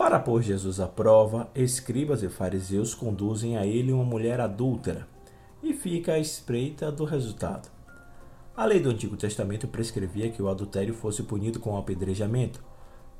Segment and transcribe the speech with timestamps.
[0.00, 5.06] Para pôr Jesus à prova, escribas e fariseus conduzem a ele uma mulher adúltera
[5.62, 7.70] e fica à espreita do resultado.
[8.56, 12.64] A lei do Antigo Testamento prescrevia que o adultério fosse punido com apedrejamento.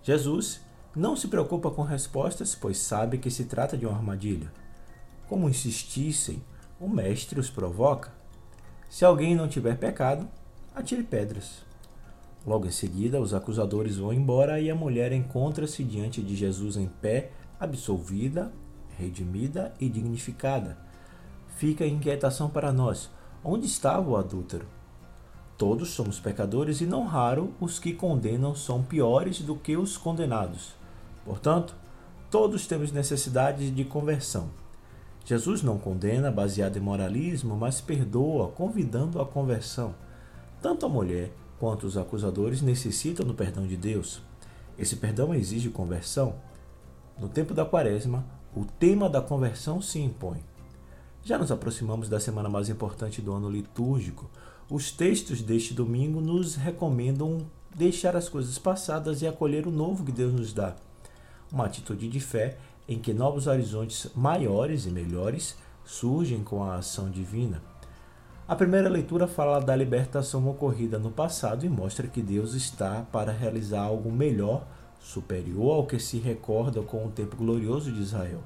[0.02, 0.62] Jesus
[0.96, 4.50] não se preocupa com respostas, pois sabe que se trata de uma armadilha.
[5.28, 6.42] Como insistissem,
[6.80, 8.10] o Mestre os provoca.
[8.88, 10.26] Se alguém não tiver pecado,
[10.74, 11.69] atire pedras.
[12.46, 16.88] Logo em seguida, os acusadores vão embora e a mulher encontra-se diante de Jesus em
[16.88, 18.50] pé, absolvida,
[18.96, 20.78] redimida e dignificada.
[21.56, 23.10] Fica a inquietação para nós:
[23.44, 24.66] onde estava o adúltero?
[25.58, 30.74] Todos somos pecadores e não raro os que condenam são piores do que os condenados.
[31.22, 31.74] Portanto,
[32.30, 34.48] todos temos necessidade de conversão.
[35.26, 39.94] Jesus não condena baseado em moralismo, mas perdoa, convidando à conversão.
[40.62, 41.30] Tanto a mulher
[41.60, 44.22] quanto os acusadores necessitam do perdão de Deus.
[44.78, 46.36] Esse perdão exige conversão.
[47.18, 48.24] No tempo da Quaresma,
[48.56, 50.42] o tema da conversão se impõe.
[51.22, 54.30] Já nos aproximamos da semana mais importante do ano litúrgico.
[54.70, 60.12] Os textos deste domingo nos recomendam deixar as coisas passadas e acolher o novo que
[60.12, 60.74] Deus nos dá.
[61.52, 62.56] Uma atitude de fé
[62.88, 67.62] em que novos horizontes maiores e melhores surgem com a ação divina.
[68.50, 73.30] A primeira leitura fala da libertação ocorrida no passado e mostra que Deus está para
[73.30, 74.66] realizar algo melhor,
[74.98, 78.40] superior ao que se recorda com o tempo glorioso de Israel.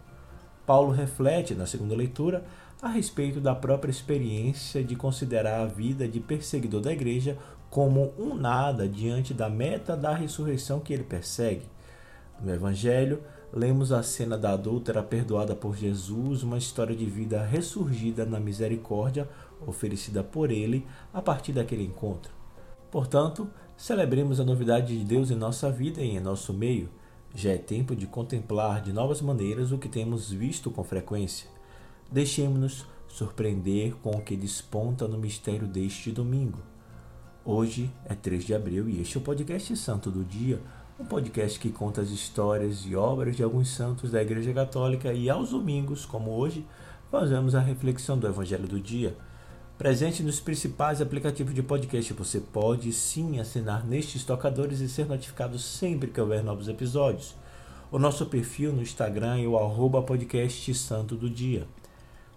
[0.67, 2.45] Paulo reflete, na segunda leitura,
[2.83, 7.39] a respeito da própria experiência de considerar a vida de perseguidor da igreja
[7.71, 11.65] como um nada diante da meta da ressurreição que ele persegue.
[12.43, 13.23] No Evangelho,
[13.55, 19.29] lemos a cena da adúltera perdoada por Jesus, uma história de vida ressurgida na misericórdia
[19.65, 22.33] oferecida por ele a partir daquele encontro.
[22.91, 26.91] Portanto, celebremos a novidade de Deus em nossa vida e em nosso meio.
[27.33, 31.49] Já é tempo de contemplar de novas maneiras o que temos visto com frequência.
[32.11, 36.59] Deixemos-nos surpreender com o que desponta no mistério deste domingo.
[37.45, 40.61] Hoje é 3 de abril e este é o podcast Santo do Dia,
[40.99, 45.29] um podcast que conta as histórias e obras de alguns santos da Igreja Católica e
[45.29, 46.65] aos domingos, como hoje,
[47.11, 49.17] fazemos a reflexão do Evangelho do Dia.
[49.77, 55.59] Presente nos principais aplicativos de podcast, você pode sim assinar nestes tocadores e ser notificado
[55.59, 57.35] sempre que houver novos episódios.
[57.91, 61.67] O nosso perfil no Instagram é o arroba podcast Santo do Dia.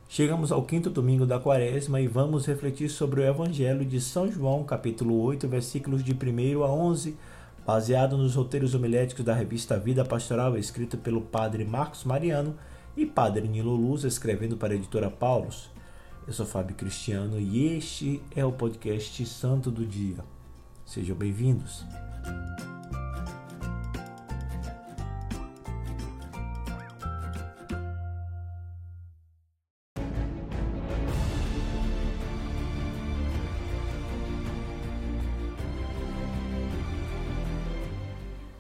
[0.09, 4.63] Chegamos ao quinto domingo da quaresma e vamos refletir sobre o Evangelho de São João,
[4.63, 7.15] capítulo 8, versículos de 1 a 11,
[7.67, 12.55] baseado nos roteiros homiléticos da revista Vida Pastoral, escrito pelo padre Marcos Mariano
[12.95, 15.69] e padre Nilo Luz, escrevendo para a editora Paulus.
[16.25, 20.23] Eu sou Fábio Cristiano e este é o podcast Santo do Dia.
[20.85, 21.85] Sejam bem-vindos.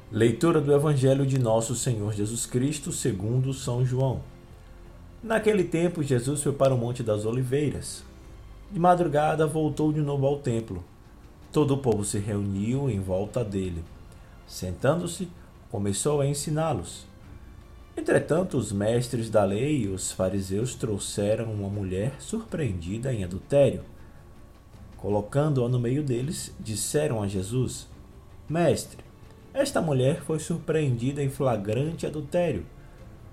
[0.09, 4.21] Leitura do Evangelho de Nosso Senhor Jesus Cristo segundo São João.
[5.21, 8.05] Naquele tempo, Jesus foi para o Monte das Oliveiras.
[8.71, 10.81] De madrugada, voltou de novo ao templo.
[11.51, 13.83] Todo o povo se reuniu em volta dele.
[14.47, 15.27] Sentando-se,
[15.69, 17.05] começou a ensiná-los.
[17.97, 23.83] Entretanto, os mestres da lei e os fariseus trouxeram uma mulher surpreendida em adultério.
[24.95, 27.89] Colocando-a no meio deles, disseram a Jesus:
[28.47, 29.06] Mestre,
[29.53, 32.65] esta mulher foi surpreendida em flagrante adultério.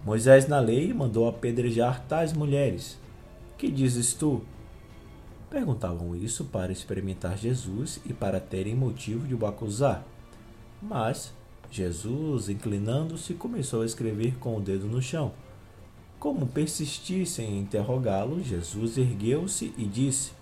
[0.04, 2.98] Moisés na lei mandou apedrejar tais mulheres.
[3.58, 4.42] Que dizes tu?
[5.50, 10.04] Perguntavam isso para experimentar Jesus e para terem motivo de o acusar.
[10.80, 11.32] Mas
[11.70, 15.32] Jesus, inclinando-se, começou a escrever com o dedo no chão.
[16.18, 20.32] Como persistissem em interrogá-lo, Jesus ergueu-se e disse: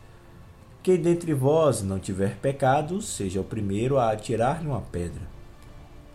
[0.82, 5.41] Quem dentre vós não tiver pecado, seja o primeiro a atirar-lhe uma pedra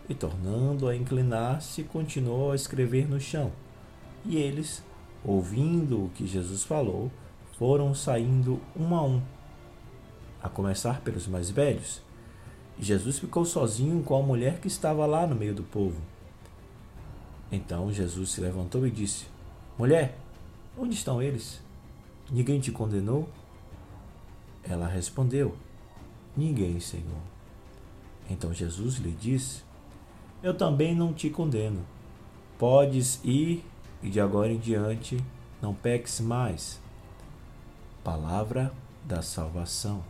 [0.08, 3.52] e, tornando a inclinar-se, continuou a escrever no chão.
[4.24, 4.82] E eles,
[5.24, 7.10] ouvindo o que Jesus falou,
[7.58, 9.22] foram saindo um a um,
[10.42, 12.00] a começar pelos mais velhos.
[12.78, 16.00] E Jesus ficou sozinho com a mulher que estava lá no meio do povo.
[17.50, 19.26] Então Jesus se levantou e disse:
[19.76, 20.16] Mulher,
[20.76, 21.60] onde estão eles?
[22.30, 23.28] Ninguém te condenou?
[24.62, 25.56] Ela respondeu:
[26.36, 27.22] Ninguém, Senhor.
[28.30, 29.62] Então Jesus lhe disse:
[30.42, 31.84] eu também não te condeno.
[32.58, 33.64] Podes ir
[34.02, 35.18] e de agora em diante
[35.60, 36.80] não peques mais.
[38.04, 38.72] Palavra
[39.04, 40.02] da salvação.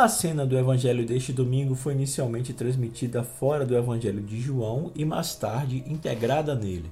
[0.00, 5.04] A cena do evangelho deste domingo foi inicialmente transmitida fora do evangelho de João e
[5.04, 6.90] mais tarde integrada nele.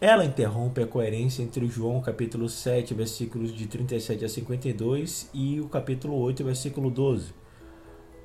[0.00, 5.68] Ela interrompe a coerência entre João capítulo 7, versículos de 37 a 52 e o
[5.68, 7.32] capítulo 8, versículo 12.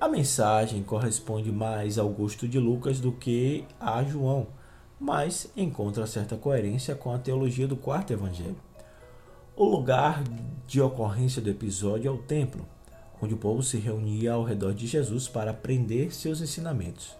[0.02, 4.48] A mensagem corresponde mais ao gosto de Lucas do que a João,
[5.00, 8.58] mas encontra certa coerência com a teologia do quarto evangelho.
[9.56, 10.24] O lugar
[10.66, 12.66] de ocorrência do episódio é o templo,
[13.22, 17.16] onde o povo se reunia ao redor de Jesus para aprender seus ensinamentos.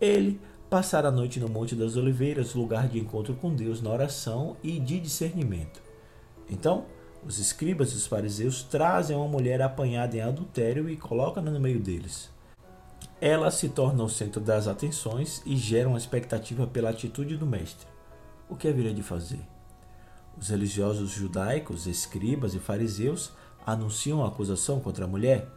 [0.00, 4.56] Ele passar a noite no Monte das Oliveiras, lugar de encontro com Deus na oração
[4.62, 5.80] e de discernimento.
[6.50, 6.86] Então,
[7.24, 11.80] os escribas e os fariseus trazem uma mulher apanhada em adultério e colocam-na no meio
[11.80, 12.28] deles.
[13.20, 17.86] Ela se torna o centro das atenções e gera uma expectativa pela atitude do mestre.
[18.48, 19.40] O que haveria de fazer?
[20.36, 23.32] Os religiosos judaicos, escribas e fariseus
[23.66, 25.50] anunciam a acusação contra a mulher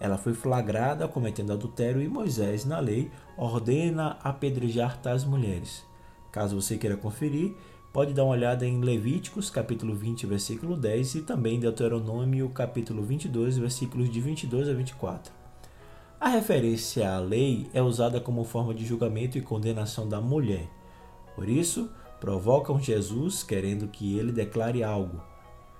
[0.00, 5.84] ela foi flagrada cometendo adultério e Moisés, na lei, ordena apedrejar tais mulheres.
[6.30, 7.54] Caso você queira conferir,
[7.92, 13.58] pode dar uma olhada em Levíticos, capítulo 20, versículo 10 e também Deuteronômio, capítulo 22,
[13.58, 15.32] versículos de 22 a 24.
[16.20, 20.68] A referência à lei é usada como forma de julgamento e condenação da mulher.
[21.34, 21.90] Por isso,
[22.20, 25.20] provocam Jesus querendo que ele declare algo.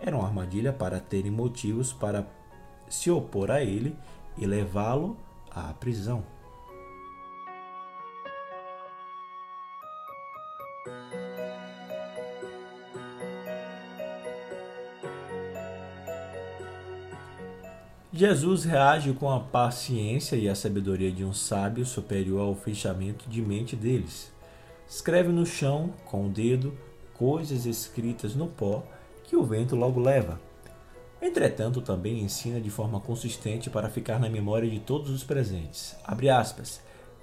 [0.00, 2.26] Era uma armadilha para terem motivos para
[2.88, 3.96] se opor a ele
[4.36, 5.16] e levá-lo
[5.50, 6.24] à prisão.
[18.12, 23.40] Jesus reage com a paciência e a sabedoria de um sábio superior ao fechamento de
[23.40, 24.32] mente deles.
[24.88, 26.76] Escreve no chão, com o dedo,
[27.14, 28.82] coisas escritas no pó
[29.28, 30.40] que o vento logo leva.
[31.20, 35.94] Entretanto, também ensina de forma consistente para ficar na memória de todos os presentes.
[36.02, 36.80] Abre aspas.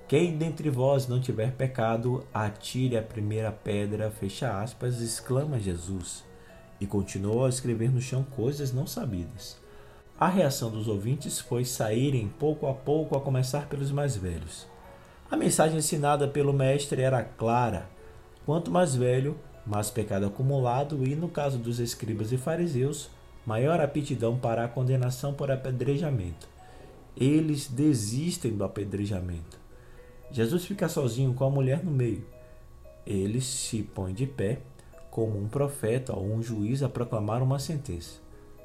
[0.08, 6.24] Quem dentre vós não tiver pecado, atire a primeira pedra, fecha aspas, exclama Jesus.
[6.80, 9.58] E continuou a escrever no chão coisas não sabidas.
[10.20, 14.68] A reação dos ouvintes foi saírem pouco a pouco, a começar pelos mais velhos.
[15.32, 17.90] A mensagem ensinada pelo mestre era clara:
[18.46, 23.10] quanto mais velho, mais pecado acumulado, e no caso dos escribas e fariseus,
[23.46, 26.48] maior aptidão para a condenação por apedrejamento.
[27.16, 29.60] Eles desistem do apedrejamento.
[30.32, 32.26] Jesus fica sozinho com a mulher no meio.
[33.06, 34.60] Ele se põe de pé,
[35.10, 38.20] como um profeta ou um juiz a proclamar uma sentença.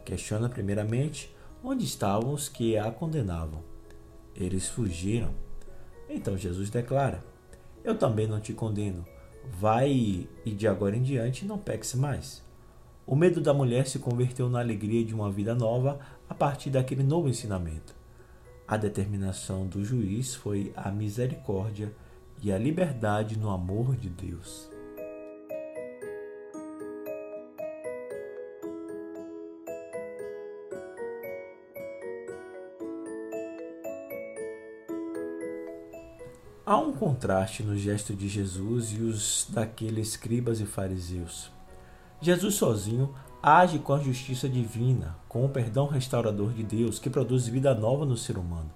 [0.05, 1.33] Questiona primeiramente
[1.63, 3.63] onde estavam os que a condenavam.
[4.35, 5.31] Eles fugiram.
[6.09, 7.23] Então Jesus declara:
[7.85, 9.05] Eu também não te condeno.
[9.45, 12.43] Vai e de agora em diante não peques mais.
[13.07, 15.99] O medo da mulher se converteu na alegria de uma vida nova
[16.29, 17.95] a partir daquele novo ensinamento.
[18.67, 21.93] A determinação do juiz foi a misericórdia
[22.41, 24.71] e a liberdade no amor de Deus.
[36.71, 41.51] Há um contraste no gesto de Jesus e os daqueles escribas e fariseus.
[42.21, 43.13] Jesus sozinho
[43.43, 48.07] age com a justiça divina, com o perdão restaurador de Deus que produz vida nova
[48.07, 48.71] no ser humano.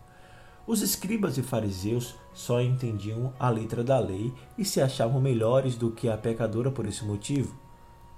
[0.66, 5.92] Os escribas e fariseus só entendiam a letra da lei e se achavam melhores do
[5.92, 7.54] que a pecadora por esse motivo.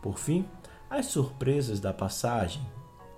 [0.01, 0.47] Por fim,
[0.89, 2.67] as surpresas da passagem.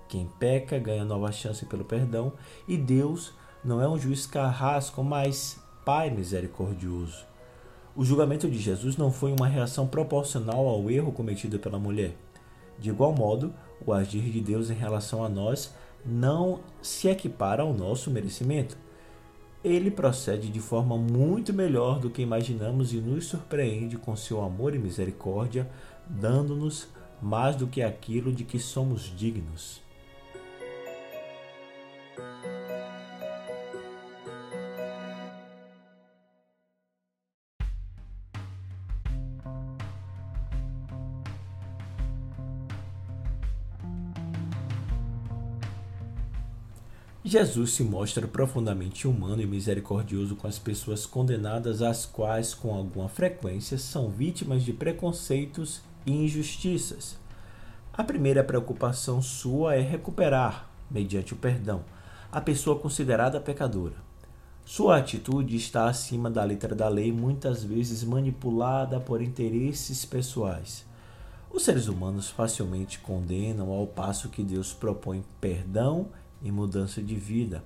[0.09, 2.33] Quem peca ganha nova chance pelo perdão
[2.67, 3.31] e Deus
[3.63, 7.25] não é um juiz carrasco, mas Pai misericordioso.
[7.95, 12.15] O julgamento de Jesus não foi uma reação proporcional ao erro cometido pela mulher.
[12.77, 13.53] De igual modo,
[13.85, 15.73] o agir de Deus em relação a nós
[16.05, 18.77] não se equipara ao nosso merecimento.
[19.63, 24.73] Ele procede de forma muito melhor do que imaginamos e nos surpreende com seu amor
[24.73, 25.69] e misericórdia,
[26.07, 26.87] dando-nos
[27.21, 29.81] mais do que aquilo de que somos dignos.
[47.29, 53.07] Jesus se mostra profundamente humano e misericordioso com as pessoas condenadas, as quais, com alguma
[53.07, 57.19] frequência, são vítimas de preconceitos e injustiças.
[57.93, 61.85] A primeira preocupação sua é recuperar, mediante o perdão,
[62.31, 63.97] a pessoa considerada pecadora.
[64.65, 70.83] Sua atitude está acima da letra da lei, muitas vezes manipulada por interesses pessoais.
[71.51, 76.07] Os seres humanos facilmente condenam, ao passo que Deus propõe perdão
[76.41, 77.63] e mudança de vida.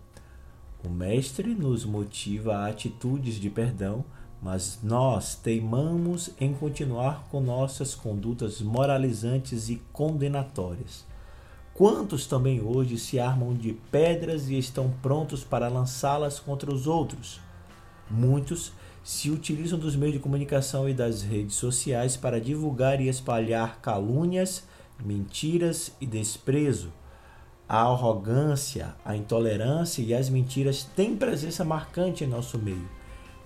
[0.84, 4.04] O Mestre nos motiva a atitudes de perdão,
[4.42, 11.06] mas nós teimamos em continuar com nossas condutas moralizantes e condenatórias.
[11.74, 17.40] Quantos também hoje se armam de pedras e estão prontos para lançá-las contra os outros?
[18.12, 23.80] Muitos se utilizam dos meios de comunicação e das redes sociais para divulgar e espalhar
[23.82, 24.66] calúnias,
[25.04, 26.92] mentiras e desprezo.
[27.68, 32.90] A arrogância, a intolerância e as mentiras têm presença marcante em nosso meio.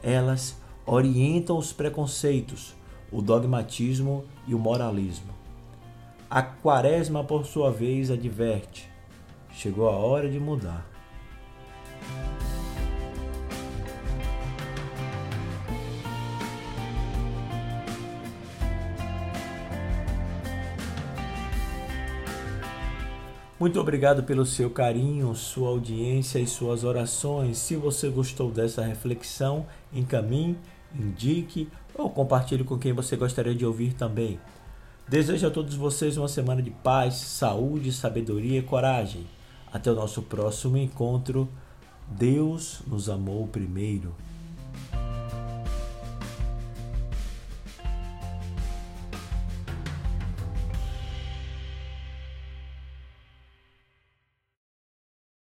[0.02, 2.76] Elas orientam os preconceitos,
[3.12, 5.34] o dogmatismo e o moralismo.
[6.30, 8.90] A quaresma, por sua vez, adverte:
[9.52, 10.97] chegou a hora de mudar.
[23.60, 27.58] Muito obrigado pelo seu carinho, sua audiência e suas orações.
[27.58, 30.56] Se você gostou dessa reflexão, encaminhe,
[30.94, 34.40] indique ou compartilhe com quem você gostaria de ouvir também.
[35.08, 39.26] Desejo a todos vocês uma semana de paz, saúde, sabedoria e coragem.
[39.74, 41.50] Até o nosso próximo encontro.
[42.08, 44.14] Deus nos amou primeiro.